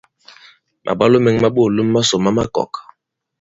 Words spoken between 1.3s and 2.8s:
ma ɓoòlom masò ma makɔ̀k.